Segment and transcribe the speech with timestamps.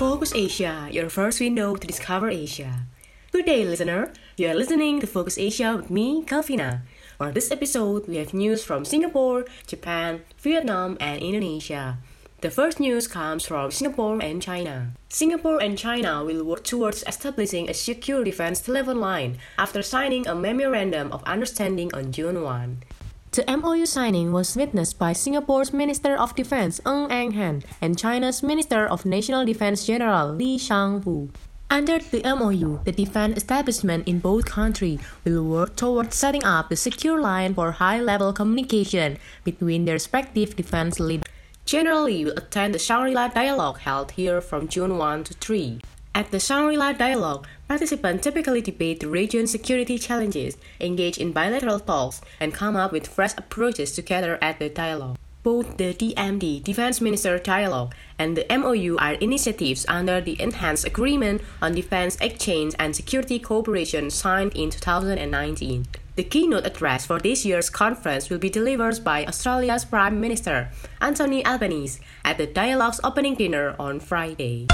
[0.00, 2.86] Focus Asia, your first window to discover Asia.
[3.32, 4.14] Good day, listener.
[4.38, 6.80] You are listening to Focus Asia with me, Calvina.
[7.18, 11.98] For this episode, we have news from Singapore, Japan, Vietnam, and Indonesia.
[12.40, 14.92] The first news comes from Singapore and China.
[15.10, 20.34] Singapore and China will work towards establishing a secure defense telephone line after signing a
[20.34, 22.84] memorandum of understanding on June 1.
[23.32, 28.42] The MOU signing was witnessed by Singapore's Minister of Defense Ng Eng Hen and China's
[28.42, 31.30] Minister of National Defense General Li Shangfu.
[31.70, 36.76] Under the MOU, the defense establishment in both countries will work towards setting up a
[36.76, 41.30] secure line for high-level communication between their respective defense leaders.
[41.64, 45.78] General Li will attend the Shangri-La Dialogue held here from June 1 to 3.
[46.12, 52.20] At the Shangri-La Dialogue, participants typically debate the region's security challenges, engage in bilateral talks,
[52.40, 55.16] and come up with fresh approaches together at the dialogue.
[55.42, 61.40] Both the DMD Defense Minister Dialogue and the MOU are initiatives under the Enhanced Agreement
[61.62, 65.86] on Defense Exchange and Security Cooperation signed in 2019.
[66.16, 70.68] The keynote address for this year's conference will be delivered by Australia's Prime Minister,
[71.00, 74.66] Anthony Albanese, at the dialogue's opening dinner on Friday.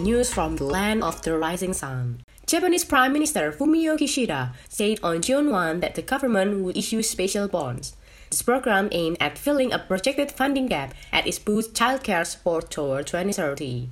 [0.00, 2.24] News from the land of the rising sun.
[2.46, 7.46] Japanese Prime Minister Fumio Kishida said on June 1 that the government would issue special
[7.46, 7.94] bonds.
[8.30, 13.06] This program aimed at filling a projected funding gap at its boost childcare support toward
[13.06, 13.90] 2030.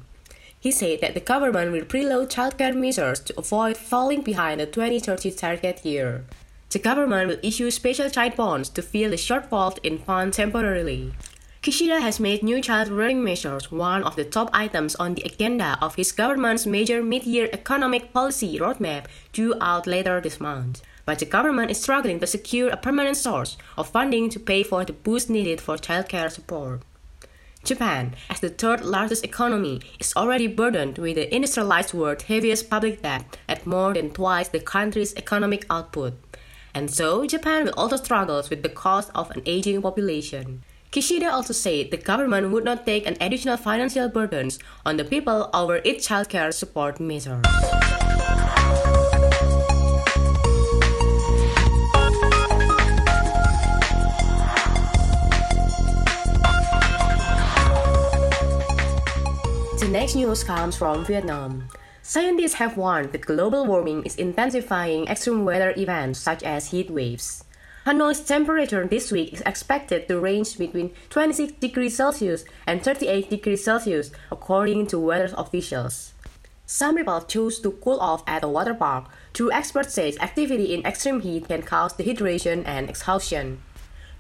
[0.61, 5.31] He said that the government will preload childcare measures to avoid falling behind the 2030
[5.33, 6.25] target year.
[6.71, 11.15] The government will issue special child bonds to fill the shortfall in funds temporarily.
[11.69, 15.77] Kishida has made new child rearing measures one of the top items on the agenda
[15.83, 19.05] of his government's major mid-year economic policy roadmap
[19.35, 20.81] due out later this month.
[21.05, 24.83] But the government is struggling to secure a permanent source of funding to pay for
[24.87, 26.81] the boost needed for childcare support.
[27.65, 33.03] Japan, as the third largest economy, is already burdened with the industrialized world's heaviest public
[33.03, 36.15] debt at more than twice the country's economic output.
[36.73, 40.63] And so, Japan will also struggle with the cost of an aging population.
[40.91, 45.51] Kishida also said the government would not take an additional financial burdens on the people
[45.53, 47.45] over its childcare support measures.
[59.79, 61.69] The next news comes from Vietnam.
[62.01, 67.45] Scientists have warned that global warming is intensifying extreme weather events such as heat waves.
[67.87, 73.65] Hanoi's temperature this week is expected to range between 26 degrees Celsius and 38 degrees
[73.65, 76.13] Celsius, according to weather officials.
[76.67, 79.07] Some people choose to cool off at a water park.
[79.33, 83.63] True experts say activity in extreme heat can cause dehydration and exhaustion.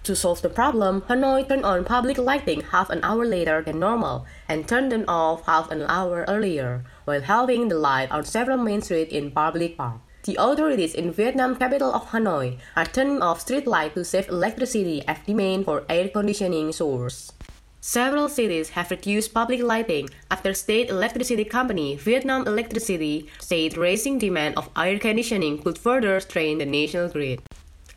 [0.04, 4.24] To solve the problem, Hanoi turned on public lighting half an hour later than normal
[4.48, 8.80] and turned them off half an hour earlier, while having the light on several main
[8.80, 10.07] streets in public parks.
[10.24, 15.02] The authorities in Vietnam capital of Hanoi are turning off street lights to save electricity
[15.06, 17.32] as demand for air conditioning soars.
[17.80, 24.56] Several cities have reduced public lighting after state electricity company Vietnam Electricity said raising demand
[24.56, 27.40] of air conditioning could further strain the national grid.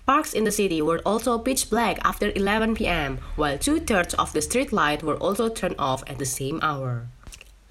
[0.05, 4.41] Parks in the city were also pitch black after 11 p.m., while two-thirds of the
[4.41, 7.07] street lights were also turned off at the same hour.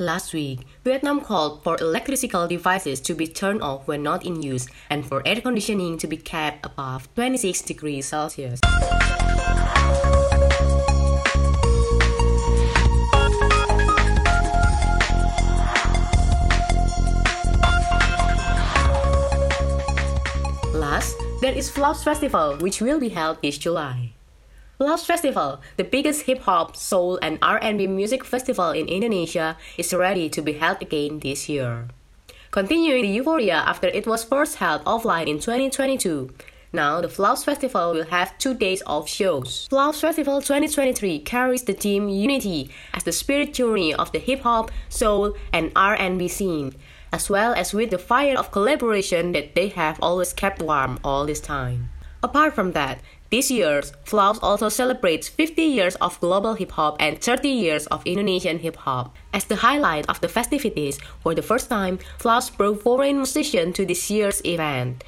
[0.01, 4.67] Last week, Vietnam called for electrical devices to be turned off when not in use
[4.89, 8.61] and for air conditioning to be kept above 26 degrees Celsius.
[20.73, 24.10] Last, there is FLAVS Festival, which will be held this July.
[24.81, 30.31] FLAVS Festival, the biggest hip hop, soul, and R&B music festival in Indonesia, is ready
[30.31, 31.89] to be held again this year.
[32.51, 36.33] Continuing the euphoria after it was first held offline in 2022,
[36.73, 39.69] now the FLAVS Festival will have two days of shows.
[39.69, 44.71] FLAVS Festival 2023 carries the theme Unity as the spirit journey of the hip hop,
[44.89, 46.75] soul, and R&B scene,
[47.13, 51.27] as well as with the fire of collaboration that they have always kept warm all
[51.27, 51.91] this time.
[52.23, 53.01] Apart from that,
[53.31, 58.03] this year's FLAVS also celebrates 50 years of global hip hop and 30 years of
[58.05, 59.15] Indonesian hip hop.
[59.33, 63.87] As the highlight of the festivities, for the first time, FLAVS brought foreign musicians to
[63.87, 65.05] this year's event.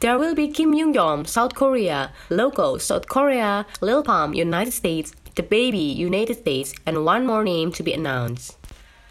[0.00, 5.12] There will be Kim Young Yom, South Korea, Loco, South Korea, Lil Pump, United States,
[5.34, 8.58] The Baby, United States, and one more name to be announced.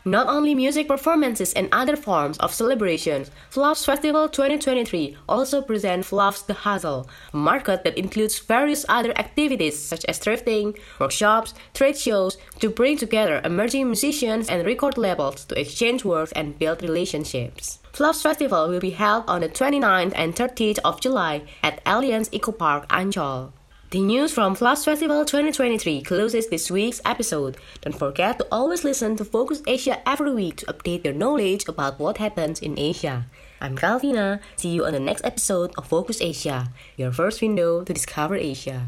[0.04, 6.48] Not only music performances and other forms of celebrations, FLAVS Festival 2023 also presents FLAVS
[6.48, 12.38] the Hustle, a market that includes various other activities such as thrifting, workshops, trade shows
[12.60, 17.78] to bring together emerging musicians and record labels to exchange work and build relationships.
[17.94, 22.52] FLAVS Festival will be held on the 29th and 30th of July at Allianz Eco
[22.52, 23.52] Park, Ancol.
[23.92, 27.58] The news from FLAVS Festival 2023 closes this week's episode.
[27.82, 32.00] Don't forget to always listen to Focus Asia every week to update your knowledge about
[32.00, 33.26] what happens in Asia.
[33.60, 34.40] I'm Calvina.
[34.56, 38.88] See you on the next episode of Focus Asia, your first window to discover Asia.